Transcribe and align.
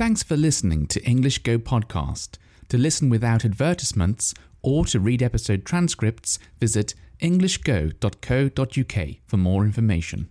Thanks 0.00 0.22
for 0.22 0.34
listening 0.34 0.86
to 0.86 1.04
English 1.04 1.40
Go 1.42 1.58
Podcast. 1.58 2.38
To 2.70 2.78
listen 2.78 3.10
without 3.10 3.44
advertisements 3.44 4.32
or 4.62 4.86
to 4.86 4.98
read 4.98 5.22
episode 5.22 5.66
transcripts, 5.66 6.38
visit 6.58 6.94
englishgo.co.uk 7.20 9.08
for 9.26 9.36
more 9.36 9.62
information. 9.62 10.30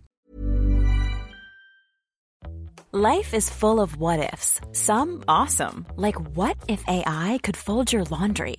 Life 2.92 3.36
is 3.36 3.48
full 3.52 3.80
of 3.80 3.96
what 3.98 4.34
ifs. 4.34 4.60
Some 4.72 5.24
awesome, 5.28 5.86
like 5.98 6.20
what 6.36 6.58
if 6.68 6.84
AI 6.88 7.38
could 7.44 7.56
fold 7.56 7.94
your 7.94 8.06
laundry? 8.06 8.56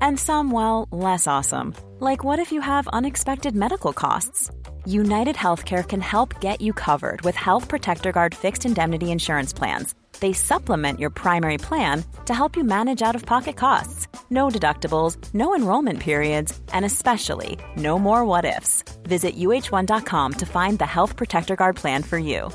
And 0.00 0.16
some, 0.16 0.52
well, 0.52 0.86
less 0.92 1.26
awesome, 1.26 1.74
like 1.98 2.22
what 2.22 2.38
if 2.38 2.52
you 2.52 2.60
have 2.60 2.86
unexpected 2.86 3.56
medical 3.56 3.92
costs? 3.92 4.48
United 4.84 5.36
Healthcare 5.36 5.86
can 5.86 6.00
help 6.00 6.40
get 6.40 6.60
you 6.60 6.72
covered 6.72 7.22
with 7.22 7.34
Health 7.36 7.68
Protector 7.68 8.10
Guard 8.12 8.34
fixed 8.34 8.66
indemnity 8.66 9.10
insurance 9.12 9.52
plans. 9.52 9.94
They 10.20 10.32
supplement 10.32 10.98
your 10.98 11.10
primary 11.10 11.58
plan 11.58 12.04
to 12.26 12.34
help 12.34 12.56
you 12.56 12.64
manage 12.64 13.00
out 13.02 13.14
of 13.14 13.24
pocket 13.26 13.56
costs. 13.56 14.08
No 14.30 14.48
deductibles, 14.48 15.16
no 15.34 15.54
enrollment 15.54 16.00
periods, 16.00 16.58
and 16.72 16.84
especially 16.84 17.58
no 17.76 17.98
more 17.98 18.24
what 18.24 18.44
ifs. 18.44 18.82
Visit 19.04 19.36
uh1.com 19.36 20.32
to 20.34 20.46
find 20.46 20.78
the 20.78 20.86
Health 20.86 21.16
Protector 21.16 21.54
Guard 21.56 21.76
plan 21.76 22.02
for 22.02 22.18
you. 22.18 22.50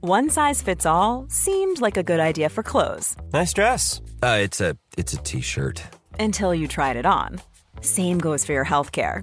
One 0.00 0.28
size 0.30 0.60
fits 0.62 0.84
all 0.86 1.26
seemed 1.28 1.80
like 1.80 1.96
a 1.96 2.02
good 2.02 2.20
idea 2.20 2.50
for 2.50 2.62
clothes 2.62 3.16
Nice 3.32 3.52
dress. 3.54 4.02
Uh, 4.22 4.38
it's 4.42 4.60
a 4.60 4.76
it's 4.98 5.12
a 5.14 5.18
t-shirt. 5.18 5.82
until 6.18 6.54
you 6.54 6.68
tried 6.68 6.96
it 6.96 7.06
on. 7.06 7.40
Same 7.80 8.18
goes 8.18 8.44
for 8.44 8.52
your 8.52 8.64
healthcare. 8.66 9.22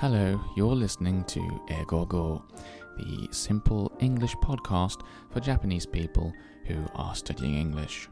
Hello, 0.00 0.40
you're 0.54 0.76
listening 0.76 1.24
to 1.24 1.40
Eigo 1.70 2.06
Go, 2.06 2.44
the 2.96 3.26
simple 3.32 3.90
English 3.98 4.36
podcast 4.36 5.00
for 5.32 5.40
Japanese 5.40 5.86
people 5.86 6.32
who 6.66 6.76
are 6.94 7.16
studying 7.16 7.56
English. 7.56 8.08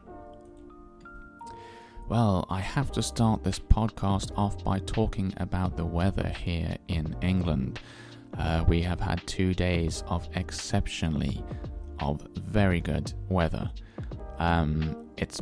Well, 2.09 2.45
I 2.49 2.59
have 2.59 2.91
to 2.91 3.01
start 3.01 3.41
this 3.41 3.57
podcast 3.57 4.37
off 4.37 4.61
by 4.65 4.79
talking 4.79 5.33
about 5.37 5.77
the 5.77 5.85
weather 5.85 6.27
here 6.27 6.75
in 6.89 7.15
England. 7.21 7.79
Uh, 8.37 8.65
we 8.67 8.81
have 8.81 8.99
had 8.99 9.25
two 9.25 9.53
days 9.53 10.03
of 10.07 10.27
exceptionally 10.35 11.41
of 12.01 12.27
very 12.35 12.81
good 12.81 13.13
weather. 13.29 13.71
Um, 14.39 15.07
it's 15.15 15.41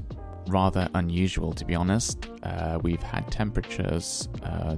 rather 0.50 0.88
unusual, 0.94 1.54
to 1.54 1.66
be 1.66 1.74
honest. 1.74 2.30
Uh, 2.44 2.78
we've 2.84 3.02
had 3.02 3.32
temperatures. 3.32 4.30
Uh, 4.44 4.76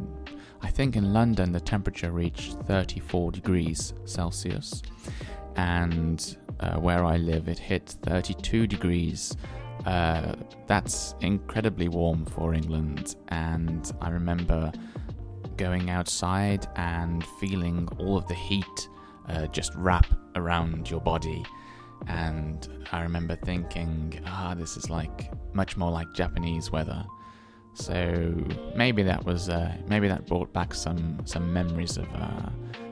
I 0.62 0.69
think 0.69 0.95
in 0.95 1.13
London 1.13 1.51
the 1.51 1.59
temperature 1.59 2.12
reached 2.12 2.53
34 2.63 3.31
degrees 3.31 3.94
Celsius, 4.06 4.81
and 5.56 6.38
uh, 6.59 6.75
where 6.75 7.06
I 7.06 7.18
live 7.18 7.47
it 7.47 7.59
hit 7.59 7.95
32 8.03 8.68
degrees. 8.68 9.35
Uh, 9.85 10.34
that's 10.66 11.16
incredibly 11.22 11.88
warm 11.88 12.25
for 12.25 12.53
England, 12.53 13.16
and 13.29 13.91
I 14.01 14.09
remember 14.09 14.72
going 15.56 15.90
outside 15.90 16.68
and 16.75 17.25
feeling 17.39 17.88
all 17.97 18.18
of 18.18 18.28
the 18.28 18.35
heat 18.35 18.89
uh, 19.28 19.47
just 19.47 19.74
wrap 19.75 20.06
around 20.35 20.89
your 20.89 21.01
body. 21.01 21.44
And 22.07 22.68
I 22.91 23.01
remember 23.01 23.35
thinking, 23.35 24.22
ah, 24.28 24.53
this 24.57 24.78
is 24.78 24.89
like 24.89 25.31
much 25.53 25.78
more 25.78 25.91
like 25.91 26.13
Japanese 26.13 26.72
weather. 26.72 27.03
So 27.77 28.33
maybe 28.75 29.03
that 29.03 29.23
was 29.23 29.49
uh, 29.49 29.71
maybe 29.88 30.07
that 30.07 30.25
brought 30.25 30.51
back 30.51 30.73
some 30.73 31.21
some 31.25 31.53
memories 31.53 31.97
of 31.97 32.07
uh, 32.15 32.49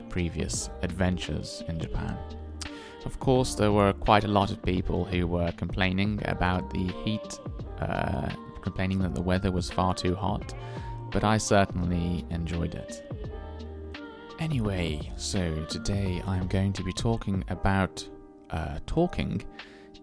previous 0.08 0.70
adventures 0.82 1.64
in 1.68 1.80
Japan. 1.80 2.16
Of 3.04 3.18
course, 3.18 3.56
there 3.56 3.72
were 3.72 3.92
quite 3.92 4.24
a 4.24 4.28
lot 4.28 4.52
of 4.52 4.62
people 4.62 5.04
who 5.04 5.26
were 5.26 5.50
complaining 5.52 6.20
about 6.24 6.70
the 6.70 6.86
heat, 7.04 7.38
uh, 7.80 8.28
complaining 8.62 9.00
that 9.00 9.14
the 9.14 9.22
weather 9.22 9.50
was 9.50 9.70
far 9.70 9.92
too 9.92 10.14
hot, 10.14 10.54
but 11.10 11.24
I 11.24 11.38
certainly 11.38 12.24
enjoyed 12.30 12.76
it. 12.76 13.02
Anyway, 14.38 15.12
so 15.16 15.64
today 15.64 16.22
I'm 16.26 16.46
going 16.46 16.72
to 16.74 16.84
be 16.84 16.92
talking 16.92 17.44
about 17.48 18.08
uh, 18.50 18.78
talking 18.86 19.42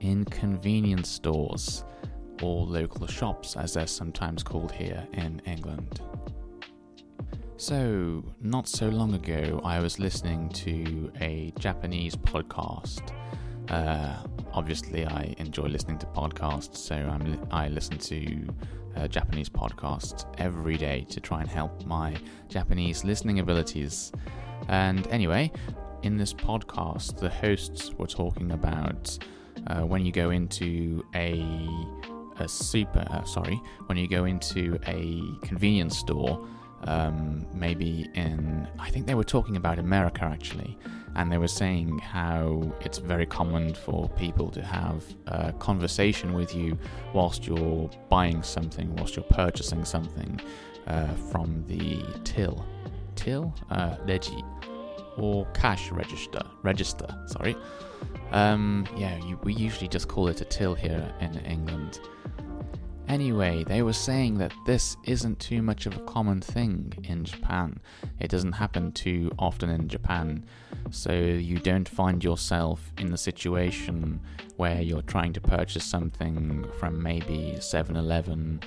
in 0.01 0.25
convenience 0.25 1.09
stores 1.09 1.85
or 2.41 2.65
local 2.65 3.07
shops, 3.07 3.55
as 3.55 3.73
they're 3.73 3.87
sometimes 3.87 4.43
called 4.43 4.71
here 4.71 5.07
in 5.13 5.41
England. 5.45 6.01
So, 7.57 8.23
not 8.41 8.67
so 8.67 8.89
long 8.89 9.13
ago, 9.13 9.61
I 9.63 9.79
was 9.79 9.99
listening 9.99 10.49
to 10.49 11.11
a 11.21 11.53
Japanese 11.59 12.15
podcast. 12.15 13.13
Uh, 13.69 14.17
obviously, 14.51 15.05
I 15.05 15.33
enjoy 15.37 15.67
listening 15.67 15.97
to 15.99 16.05
podcasts, 16.07 16.77
so 16.77 16.95
I'm, 16.95 17.39
I 17.51 17.69
listen 17.69 17.97
to 17.99 18.47
uh, 18.95 19.07
Japanese 19.07 19.49
podcasts 19.49 20.25
every 20.39 20.77
day 20.77 21.05
to 21.09 21.19
try 21.19 21.41
and 21.41 21.49
help 21.49 21.85
my 21.85 22.15
Japanese 22.49 23.03
listening 23.03 23.39
abilities. 23.39 24.11
And 24.67 25.07
anyway, 25.07 25.51
in 26.01 26.17
this 26.17 26.33
podcast, 26.33 27.17
the 27.17 27.29
hosts 27.29 27.93
were 27.93 28.07
talking 28.07 28.51
about 28.51 29.17
uh, 29.67 29.81
when 29.81 30.05
you 30.05 30.11
go 30.11 30.31
into 30.31 31.05
a 31.15 31.45
a 32.43 32.47
super 32.47 33.05
uh, 33.09 33.23
sorry 33.23 33.59
when 33.87 33.97
you 33.97 34.07
go 34.07 34.25
into 34.25 34.79
a 34.87 35.21
convenience 35.41 35.97
store 35.97 36.47
um, 36.83 37.45
maybe 37.53 38.09
in 38.13 38.67
i 38.79 38.89
think 38.89 39.05
they 39.05 39.15
were 39.15 39.23
talking 39.23 39.55
about 39.55 39.79
america 39.79 40.23
actually 40.23 40.77
and 41.15 41.31
they 41.31 41.37
were 41.37 41.47
saying 41.47 41.99
how 41.99 42.71
it's 42.81 42.97
very 42.97 43.25
common 43.25 43.73
for 43.73 44.09
people 44.09 44.49
to 44.49 44.61
have 44.61 45.03
a 45.27 45.53
conversation 45.53 46.33
with 46.33 46.55
you 46.55 46.77
whilst 47.13 47.45
you're 47.45 47.89
buying 48.09 48.41
something 48.41 48.93
whilst 48.95 49.15
you're 49.15 49.25
purchasing 49.25 49.85
something 49.85 50.39
uh, 50.87 51.07
from 51.31 51.63
the 51.67 52.03
till. 52.23 52.65
Till? 53.15 53.53
Uh, 53.69 53.95
or 55.17 55.45
cash 55.53 55.91
register 55.91 56.41
register 56.63 57.07
sorry. 57.27 57.55
Um, 58.31 58.87
yeah 58.97 59.23
you, 59.23 59.39
we 59.43 59.53
usually 59.53 59.87
just 59.87 60.07
call 60.07 60.27
it 60.27 60.41
a 60.41 60.45
till 60.45 60.73
here 60.73 61.13
in 61.19 61.37
england 61.45 61.99
Anyway, 63.07 63.63
they 63.65 63.81
were 63.81 63.93
saying 63.93 64.37
that 64.37 64.53
this 64.65 64.97
isn't 65.03 65.39
too 65.39 65.61
much 65.61 65.85
of 65.85 65.95
a 65.95 65.99
common 66.01 66.41
thing 66.41 66.93
in 67.03 67.23
Japan. 67.25 67.79
It 68.19 68.29
doesn't 68.29 68.53
happen 68.53 68.91
too 68.91 69.31
often 69.37 69.69
in 69.69 69.87
Japan, 69.87 70.45
so 70.89 71.11
you 71.11 71.59
don't 71.59 71.87
find 71.87 72.23
yourself 72.23 72.91
in 72.97 73.11
the 73.11 73.17
situation 73.17 74.19
where 74.55 74.81
you're 74.81 75.01
trying 75.01 75.33
to 75.33 75.41
purchase 75.41 75.83
something 75.83 76.65
from 76.79 77.01
maybe 77.03 77.57
7 77.59 77.95
Eleven 77.95 78.61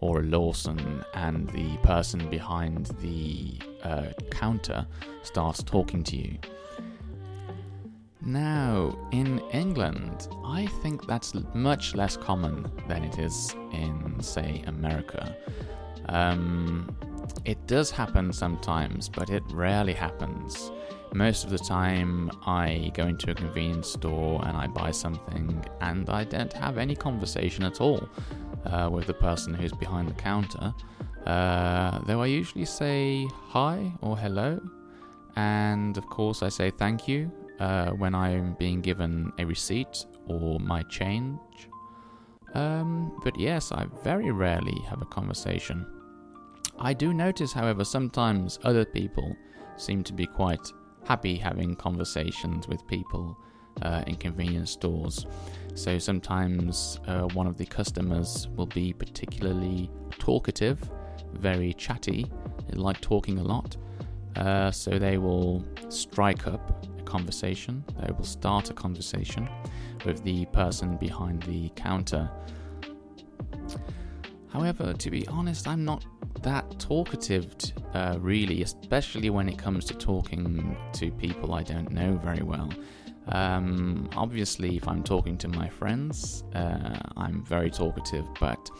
or 0.00 0.20
a 0.20 0.22
Lawson 0.22 1.04
and 1.14 1.48
the 1.50 1.76
person 1.78 2.28
behind 2.30 2.86
the 3.00 3.58
uh, 3.82 4.06
counter 4.30 4.86
starts 5.22 5.62
talking 5.62 6.02
to 6.04 6.16
you. 6.16 6.38
Now, 8.28 8.94
in 9.10 9.38
England, 9.52 10.28
I 10.44 10.66
think 10.82 11.06
that's 11.06 11.32
much 11.54 11.94
less 11.94 12.14
common 12.14 12.70
than 12.86 13.02
it 13.02 13.18
is 13.18 13.56
in, 13.72 14.16
say, 14.20 14.62
America. 14.66 15.34
Um, 16.10 16.94
it 17.46 17.66
does 17.66 17.90
happen 17.90 18.30
sometimes, 18.34 19.08
but 19.08 19.30
it 19.30 19.42
rarely 19.50 19.94
happens. 19.94 20.70
Most 21.14 21.44
of 21.44 21.48
the 21.48 21.58
time, 21.58 22.30
I 22.44 22.92
go 22.92 23.06
into 23.06 23.30
a 23.30 23.34
convenience 23.34 23.88
store 23.88 24.46
and 24.46 24.54
I 24.58 24.66
buy 24.66 24.90
something, 24.90 25.64
and 25.80 26.10
I 26.10 26.24
don't 26.24 26.52
have 26.52 26.76
any 26.76 26.94
conversation 26.94 27.64
at 27.64 27.80
all 27.80 28.10
uh, 28.66 28.90
with 28.92 29.06
the 29.06 29.14
person 29.14 29.54
who's 29.54 29.72
behind 29.72 30.06
the 30.06 30.20
counter. 30.20 30.74
Uh, 31.24 32.00
though 32.00 32.20
I 32.20 32.26
usually 32.26 32.66
say 32.66 33.26
hi 33.46 33.90
or 34.02 34.18
hello, 34.18 34.60
and 35.36 35.96
of 35.96 36.04
course 36.10 36.42
I 36.42 36.50
say 36.50 36.68
thank 36.68 37.08
you 37.08 37.32
uh, 37.60 37.90
when 37.90 38.14
I'm 38.14 38.54
being 38.54 38.80
given 38.80 39.32
a 39.38 39.44
receipt 39.44 40.06
or 40.26 40.58
my 40.60 40.82
change. 40.84 41.38
Um, 42.54 43.18
but 43.24 43.38
yes, 43.38 43.72
I 43.72 43.86
very 44.02 44.30
rarely 44.30 44.80
have 44.88 45.02
a 45.02 45.06
conversation. 45.06 45.86
I 46.78 46.94
do 46.94 47.12
notice, 47.12 47.52
however, 47.52 47.84
sometimes 47.84 48.58
other 48.62 48.84
people 48.84 49.36
seem 49.76 50.02
to 50.04 50.12
be 50.12 50.26
quite 50.26 50.72
happy 51.04 51.36
having 51.36 51.74
conversations 51.74 52.68
with 52.68 52.86
people 52.86 53.36
uh, 53.82 54.02
in 54.06 54.16
convenience 54.16 54.70
stores. 54.72 55.26
So 55.74 55.98
sometimes 55.98 56.98
uh, 57.06 57.22
one 57.34 57.46
of 57.46 57.56
the 57.56 57.66
customers 57.66 58.48
will 58.56 58.66
be 58.66 58.92
particularly 58.92 59.90
talkative, 60.18 60.78
very 61.34 61.72
chatty, 61.74 62.26
like 62.72 63.00
talking 63.00 63.38
a 63.38 63.42
lot. 63.42 63.76
Uh, 64.36 64.70
so 64.70 64.98
they 64.98 65.18
will 65.18 65.64
strike 65.88 66.46
up 66.46 66.86
conversation, 67.08 67.82
they 68.00 68.12
will 68.12 68.24
start 68.24 68.70
a 68.70 68.74
conversation 68.74 69.48
with 70.04 70.22
the 70.22 70.44
person 70.46 70.96
behind 70.96 71.42
the 71.44 71.70
counter. 71.70 72.30
However, 74.52 74.92
to 74.92 75.10
be 75.10 75.26
honest, 75.28 75.66
I'm 75.66 75.84
not 75.84 76.04
that 76.42 76.78
talkative, 76.78 77.54
uh, 77.94 78.16
really, 78.20 78.62
especially 78.62 79.30
when 79.30 79.48
it 79.48 79.58
comes 79.58 79.84
to 79.86 79.94
talking 79.94 80.76
to 80.92 81.10
people 81.12 81.54
I 81.54 81.62
don't 81.62 81.90
know 81.90 82.16
very 82.16 82.42
well. 82.42 82.70
Um, 83.28 84.08
obviously, 84.16 84.76
if 84.76 84.88
I'm 84.88 85.02
talking 85.02 85.36
to 85.38 85.48
my 85.48 85.68
friends, 85.68 86.44
uh, 86.54 86.98
I'm 87.16 87.44
very 87.44 87.70
talkative, 87.70 88.26
but 88.40 88.70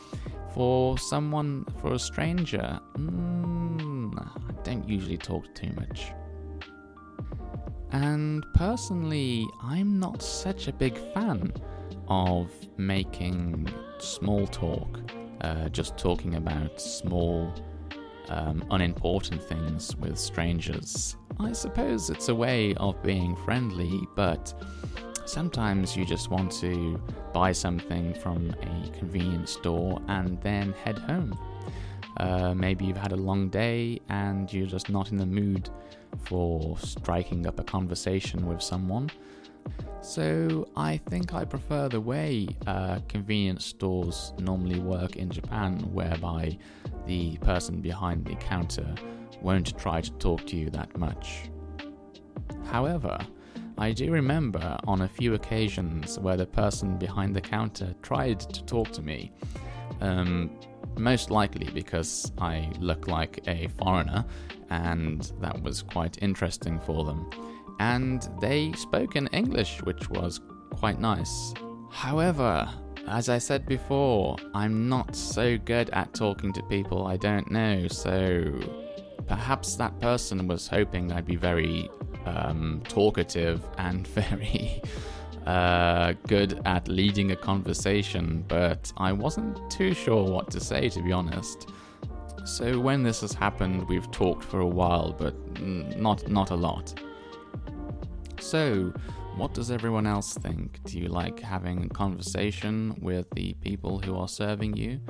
for 0.54 0.98
someone, 0.98 1.64
for 1.80 1.94
a 1.94 1.98
stranger, 1.98 2.80
mm, 2.94 4.19
I 4.19 4.62
don't 4.62 4.88
usually 4.88 5.19
talk 5.19 5.54
too 5.54 5.70
much. 5.76 6.12
And 7.93 8.44
personally, 8.55 9.46
I'm 9.62 9.99
not 9.99 10.23
such 10.23 10.69
a 10.69 10.73
big 10.73 10.99
fan 11.14 11.52
of 12.08 12.50
making 12.76 13.69
small 13.99 14.46
talk, 14.46 15.00
uh, 15.40 15.69
just 15.69 15.96
talking 15.96 16.35
about 16.35 16.81
small, 16.81 17.52
um, 18.29 18.64
unimportant 18.70 19.43
things 19.43 19.96
with 19.96 20.19
strangers. 20.19 21.17
I 21.40 21.52
suppose 21.52 22.11
it's 22.11 22.29
a 22.29 22.35
way 22.35 22.75
of 22.75 23.02
being 23.02 23.37
friendly, 23.37 24.00
but 24.17 24.52
sometimes 25.25 25.96
you 25.96 26.05
just 26.05 26.31
want 26.31 26.50
to 26.61 27.00
buy 27.32 27.52
something 27.52 28.14
from 28.14 28.50
a 28.62 28.88
convenience 28.99 29.52
store 29.52 30.00
and 30.08 30.40
then 30.43 30.75
head 30.85 30.99
home. 30.99 31.38
Uh, 32.18 32.52
maybe 32.54 32.84
you've 32.84 32.96
had 32.96 33.12
a 33.12 33.16
long 33.16 33.48
day 33.48 34.00
and 34.08 34.52
you're 34.52 34.66
just 34.66 34.88
not 34.90 35.10
in 35.10 35.16
the 35.16 35.26
mood 35.26 35.70
for 36.24 36.76
striking 36.78 37.46
up 37.46 37.60
a 37.60 37.64
conversation 37.64 38.46
with 38.46 38.62
someone. 38.62 39.10
So 40.00 40.68
I 40.76 40.96
think 40.96 41.34
I 41.34 41.44
prefer 41.44 41.88
the 41.88 42.00
way 42.00 42.48
uh, 42.66 43.00
convenience 43.08 43.64
stores 43.64 44.32
normally 44.38 44.80
work 44.80 45.16
in 45.16 45.30
Japan, 45.30 45.80
whereby 45.92 46.56
the 47.06 47.36
person 47.38 47.80
behind 47.80 48.24
the 48.24 48.34
counter 48.36 48.94
won't 49.42 49.76
try 49.78 50.00
to 50.00 50.10
talk 50.12 50.46
to 50.46 50.56
you 50.56 50.70
that 50.70 50.96
much. 50.96 51.50
However, 52.64 53.18
I 53.76 53.92
do 53.92 54.10
remember 54.10 54.78
on 54.86 55.02
a 55.02 55.08
few 55.08 55.34
occasions 55.34 56.18
where 56.18 56.36
the 56.36 56.46
person 56.46 56.96
behind 56.98 57.34
the 57.36 57.40
counter 57.40 57.94
tried 58.02 58.40
to 58.40 58.64
talk 58.64 58.90
to 58.92 59.02
me. 59.02 59.30
Um, 60.00 60.50
most 60.98 61.30
likely 61.30 61.70
because 61.72 62.32
I 62.38 62.70
look 62.78 63.08
like 63.08 63.40
a 63.46 63.68
foreigner, 63.78 64.24
and 64.70 65.32
that 65.40 65.62
was 65.62 65.82
quite 65.82 66.18
interesting 66.22 66.78
for 66.80 67.04
them. 67.04 67.28
And 67.80 68.28
they 68.40 68.72
spoke 68.72 69.16
in 69.16 69.28
English, 69.28 69.82
which 69.82 70.10
was 70.10 70.40
quite 70.70 71.00
nice. 71.00 71.54
However, 71.90 72.68
as 73.06 73.28
I 73.28 73.38
said 73.38 73.66
before, 73.66 74.36
I'm 74.54 74.88
not 74.88 75.16
so 75.16 75.56
good 75.58 75.90
at 75.90 76.12
talking 76.14 76.52
to 76.52 76.62
people 76.64 77.06
I 77.06 77.16
don't 77.16 77.50
know, 77.50 77.88
so 77.88 78.52
perhaps 79.26 79.76
that 79.76 79.98
person 80.00 80.46
was 80.46 80.68
hoping 80.68 81.12
I'd 81.12 81.26
be 81.26 81.36
very 81.36 81.88
um, 82.26 82.82
talkative 82.88 83.62
and 83.78 84.06
very 84.08 84.82
uh, 85.48 86.12
good 86.26 86.60
at 86.66 86.88
leading 86.88 87.30
a 87.32 87.36
conversation, 87.36 88.44
but 88.48 88.92
I 88.98 89.12
wasn't 89.12 89.70
too 89.70 89.94
sure 89.94 90.30
what 90.30 90.50
to 90.50 90.60
say, 90.60 90.90
to 90.90 91.00
be 91.00 91.10
honest. 91.10 91.70
So 92.44 92.78
when 92.78 93.02
this 93.02 93.22
has 93.22 93.32
happened, 93.32 93.88
we've 93.88 94.10
talked 94.10 94.44
for 94.44 94.60
a 94.60 94.66
while, 94.66 95.16
but 95.18 95.34
not 95.62 96.28
not 96.28 96.50
a 96.50 96.54
lot. 96.54 96.92
So, 98.40 98.92
what 99.36 99.54
does 99.54 99.70
everyone 99.70 100.06
else 100.06 100.34
think? 100.34 100.80
Do 100.84 100.98
you 100.98 101.08
like 101.08 101.40
having 101.40 101.84
a 101.84 101.88
conversation 101.88 102.94
with 103.00 103.26
the 103.30 103.54
people 103.54 104.00
who 104.00 104.16
are 104.16 104.28
serving 104.28 104.76
you 104.76 105.00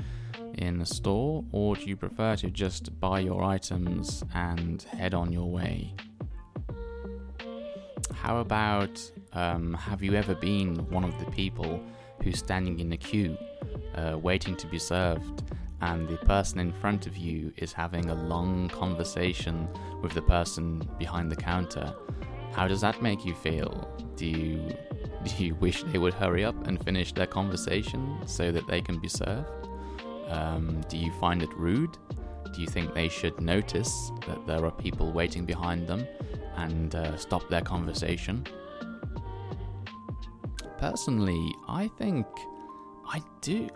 in 0.54 0.78
the 0.78 0.86
store, 0.86 1.44
or 1.50 1.74
do 1.74 1.82
you 1.82 1.96
prefer 1.96 2.36
to 2.36 2.50
just 2.50 3.00
buy 3.00 3.18
your 3.18 3.42
items 3.42 4.22
and 4.34 4.82
head 4.82 5.14
on 5.14 5.32
your 5.32 5.50
way? 5.50 5.94
How 8.20 8.38
about 8.38 9.00
um, 9.32 9.74
have 9.74 10.02
you 10.02 10.14
ever 10.14 10.34
been 10.34 10.74
one 10.90 11.04
of 11.04 11.16
the 11.20 11.30
people 11.30 11.80
who's 12.22 12.40
standing 12.40 12.80
in 12.80 12.90
the 12.90 12.96
queue, 12.96 13.38
uh, 13.94 14.18
waiting 14.18 14.56
to 14.56 14.66
be 14.66 14.78
served, 14.78 15.44
and 15.80 16.08
the 16.08 16.16
person 16.18 16.58
in 16.58 16.72
front 16.72 17.06
of 17.06 17.16
you 17.16 17.52
is 17.58 17.72
having 17.72 18.10
a 18.10 18.14
long 18.14 18.68
conversation 18.70 19.68
with 20.02 20.14
the 20.14 20.22
person 20.22 20.82
behind 20.98 21.30
the 21.30 21.36
counter? 21.36 21.94
How 22.52 22.66
does 22.66 22.80
that 22.80 23.00
make 23.00 23.24
you 23.24 23.34
feel? 23.36 23.88
Do 24.16 24.26
you 24.26 24.76
do 25.24 25.44
you 25.44 25.54
wish 25.54 25.84
they 25.84 25.98
would 25.98 26.14
hurry 26.14 26.44
up 26.44 26.66
and 26.66 26.82
finish 26.84 27.12
their 27.12 27.26
conversation 27.26 28.18
so 28.26 28.50
that 28.50 28.66
they 28.66 28.80
can 28.80 28.98
be 28.98 29.08
served? 29.08 29.68
Um, 30.28 30.80
do 30.88 30.96
you 30.98 31.12
find 31.20 31.40
it 31.40 31.50
rude? 31.56 31.96
Do 32.52 32.60
you 32.60 32.66
think 32.66 32.94
they 32.94 33.08
should 33.08 33.40
notice 33.40 34.10
that 34.26 34.44
there 34.44 34.64
are 34.64 34.72
people 34.72 35.12
waiting 35.12 35.44
behind 35.44 35.86
them 35.86 36.06
and 36.58 36.94
uh, 36.94 37.16
stop 37.16 37.48
their 37.48 37.60
conversation? 37.60 38.46
Personally, 40.78 41.52
I 41.68 41.88
think 41.98 42.26
I 43.08 43.20
do. 43.40 43.68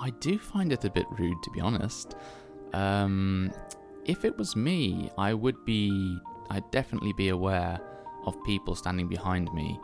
I 0.00 0.10
do 0.20 0.38
find 0.38 0.72
it 0.72 0.84
a 0.84 0.90
bit 0.90 1.06
rude, 1.18 1.40
to 1.42 1.50
be 1.50 1.60
honest. 1.60 2.14
Um, 2.72 3.52
if 4.04 4.24
it 4.24 4.36
was 4.36 4.56
me, 4.56 5.10
I 5.18 5.34
would 5.34 5.64
be. 5.64 6.18
I'd 6.50 6.70
definitely 6.70 7.12
be 7.12 7.28
aware 7.28 7.78
of 8.24 8.42
people 8.44 8.74
standing 8.74 9.08
behind 9.08 9.52
me. 9.52 9.78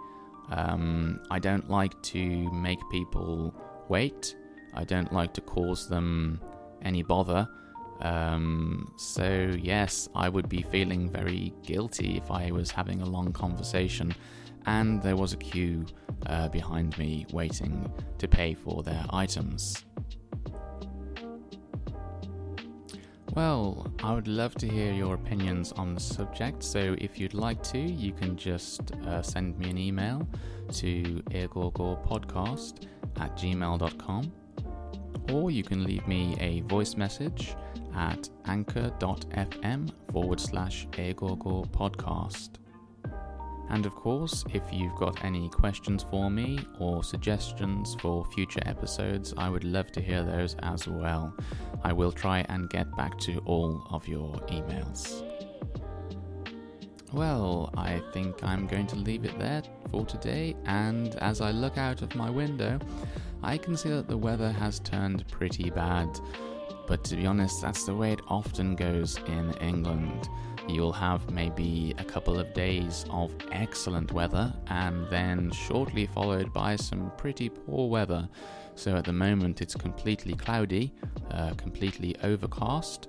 Um, 0.51 1.21
I 1.31 1.39
don't 1.39 1.69
like 1.69 2.01
to 2.15 2.51
make 2.53 2.79
people 2.91 3.55
wait. 3.89 4.35
I 4.75 4.85
don't 4.85 5.13
like 5.13 5.33
to 5.35 5.41
cause 5.41 5.89
them 5.89 6.41
any 6.83 7.03
bother. 7.03 7.47
Um, 8.01 8.93
so, 8.97 9.55
yes, 9.59 10.09
I 10.15 10.29
would 10.29 10.49
be 10.49 10.63
feeling 10.63 11.11
very 11.11 11.53
guilty 11.63 12.17
if 12.17 12.31
I 12.31 12.51
was 12.51 12.71
having 12.71 13.01
a 13.01 13.07
long 13.07 13.33
conversation 13.33 14.15
and 14.67 15.03
there 15.03 15.17
was 15.17 15.33
a 15.33 15.37
queue 15.37 15.85
uh, 16.27 16.49
behind 16.49 16.97
me 16.99 17.27
waiting 17.33 17.93
to 18.19 18.29
pay 18.29 18.55
for 18.55 18.83
their 18.83 19.05
items. 19.11 19.85
Well, 23.35 23.93
I 24.03 24.15
would 24.15 24.29
love 24.29 24.55
to 24.57 24.69
hear 24.69 24.93
your 24.93 25.15
opinions 25.15 25.73
on 25.73 25.95
the 25.95 26.01
subject, 26.01 26.63
so 26.63 26.95
if 26.99 27.19
you'd 27.19 27.35
like 27.35 27.63
to, 27.65 27.79
you 27.79 28.13
can 28.13 28.37
just 28.37 28.93
uh, 29.07 29.23
send 29.23 29.59
me 29.59 29.71
an 29.71 29.79
email 29.79 30.29
to 30.75 31.03
eigogopodcast 31.31 32.87
at 33.21 33.37
gmail.com 33.37 34.33
or 35.33 35.51
you 35.51 35.63
can 35.63 35.85
leave 35.85 36.07
me 36.07 36.37
a 36.41 36.61
voice 36.63 36.97
message 36.97 37.55
at 37.95 38.29
anchor.fm 38.47 39.93
forward 40.13 40.41
slash 40.41 40.87
eigogo 40.93 41.69
podcast. 41.71 42.51
And 43.71 43.87
of 43.87 43.95
course, 43.95 44.45
if 44.53 44.63
you've 44.73 44.95
got 44.97 45.25
any 45.25 45.49
questions 45.49 46.05
for 46.11 46.31
me 46.31 46.59
or 46.79 47.03
suggestions 47.03 47.97
for 48.01 48.25
future 48.27 48.61
episodes, 48.67 49.33
I 49.39 49.49
would 49.49 49.65
love 49.65 49.91
to 49.93 50.01
hear 50.01 50.23
those 50.23 50.55
as 50.63 50.87
well. 50.87 51.35
I 51.83 51.93
will 51.93 52.13
try 52.13 52.45
and 52.49 52.69
get 52.69 52.95
back 52.97 53.19
to 53.21 53.39
all 53.47 53.87
of 53.91 54.07
your 54.07 54.35
emails. 54.49 55.25
Well, 57.13 57.73
I 57.77 58.03
think 58.13 58.43
I'm 58.43 58.67
going 58.67 58.89
to 58.89 58.97
leave 58.97 59.25
it 59.25 59.39
there 59.39 59.63
for 59.91 60.05
today, 60.05 60.57
and 60.67 61.15
as 61.17 61.41
I 61.41 61.53
look 61.53 61.79
out 61.79 62.03
of 62.03 62.15
my 62.17 62.29
window, 62.29 62.81
I 63.45 63.59
can 63.59 63.77
see 63.77 63.91
that 63.91 64.09
the 64.09 64.17
weather 64.17 64.51
has 64.51 64.81
turned 64.81 65.29
pretty 65.29 65.69
bad. 65.71 66.09
But 66.87 67.05
to 67.05 67.17
be 67.17 67.27
honest, 67.27 67.61
that's 67.63 67.85
the 67.85 67.95
way 67.95 68.13
it 68.13 68.21
often 68.29 68.75
goes 68.75 69.19
in 69.27 69.53
England. 69.61 70.29
You'll 70.67 70.93
have 70.93 71.31
maybe 71.31 71.95
a 71.99 72.05
couple 72.05 72.39
of 72.39 72.55
days 72.55 73.05
of 73.11 73.35
excellent 73.53 74.13
weather 74.13 74.53
and 74.69 75.07
then 75.11 75.51
shortly 75.51 76.07
followed 76.07 76.53
by 76.53 76.77
some 76.77 77.13
pretty 77.19 77.51
poor 77.51 77.89
weather. 77.89 78.27
So 78.77 78.97
at 78.97 79.05
the 79.05 79.13
moment 79.13 79.61
it's 79.61 79.75
completely 79.75 80.35
cloudy, 80.35 80.95
uh, 81.31 81.53
completely 81.55 82.17
overcast, 82.23 83.09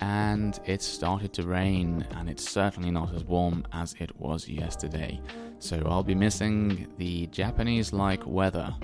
and 0.00 0.60
it 0.66 0.82
started 0.82 1.32
to 1.34 1.42
rain, 1.42 2.06
and 2.12 2.28
it's 2.28 2.48
certainly 2.48 2.90
not 2.90 3.14
as 3.14 3.24
warm 3.24 3.66
as 3.72 3.94
it 3.98 4.18
was 4.18 4.48
yesterday. 4.48 5.20
So 5.58 5.82
I'll 5.86 6.02
be 6.02 6.14
missing 6.14 6.86
the 6.96 7.26
Japanese 7.28 7.92
like 7.92 8.26
weather. 8.26 8.74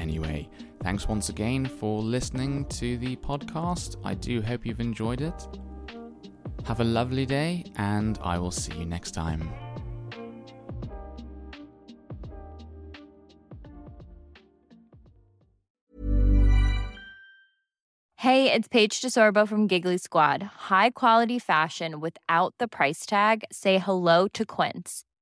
Anyway, 0.00 0.48
thanks 0.82 1.06
once 1.06 1.28
again 1.28 1.66
for 1.66 2.00
listening 2.00 2.64
to 2.70 2.96
the 2.96 3.16
podcast. 3.16 3.96
I 4.02 4.14
do 4.14 4.40
hope 4.40 4.64
you've 4.64 4.80
enjoyed 4.80 5.20
it. 5.20 5.46
Have 6.64 6.80
a 6.80 6.84
lovely 6.84 7.26
day, 7.26 7.64
and 7.76 8.18
I 8.22 8.38
will 8.38 8.50
see 8.50 8.72
you 8.78 8.86
next 8.86 9.10
time. 9.10 9.50
Hey, 18.16 18.52
it's 18.52 18.68
Paige 18.68 19.02
DeSorbo 19.02 19.46
from 19.46 19.66
Giggly 19.66 19.98
Squad. 19.98 20.42
High 20.70 20.90
quality 20.90 21.38
fashion 21.38 22.00
without 22.00 22.54
the 22.58 22.68
price 22.68 23.04
tag. 23.04 23.44
Say 23.52 23.78
hello 23.78 24.28
to 24.28 24.46
Quince. 24.46 25.04